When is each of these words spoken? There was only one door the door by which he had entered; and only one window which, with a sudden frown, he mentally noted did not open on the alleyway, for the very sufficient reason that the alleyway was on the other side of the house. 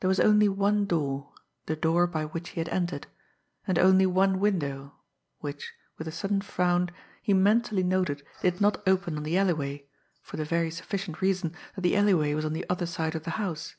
There 0.00 0.08
was 0.08 0.20
only 0.20 0.50
one 0.50 0.84
door 0.84 1.32
the 1.64 1.74
door 1.76 2.06
by 2.06 2.26
which 2.26 2.50
he 2.50 2.60
had 2.60 2.68
entered; 2.68 3.06
and 3.66 3.78
only 3.78 4.04
one 4.04 4.38
window 4.38 4.96
which, 5.38 5.72
with 5.96 6.06
a 6.06 6.12
sudden 6.12 6.42
frown, 6.42 6.90
he 7.22 7.32
mentally 7.32 7.82
noted 7.82 8.22
did 8.42 8.60
not 8.60 8.86
open 8.86 9.16
on 9.16 9.22
the 9.22 9.38
alleyway, 9.38 9.86
for 10.20 10.36
the 10.36 10.44
very 10.44 10.70
sufficient 10.70 11.22
reason 11.22 11.54
that 11.74 11.80
the 11.80 11.96
alleyway 11.96 12.34
was 12.34 12.44
on 12.44 12.52
the 12.52 12.66
other 12.68 12.84
side 12.84 13.14
of 13.14 13.24
the 13.24 13.30
house. 13.40 13.74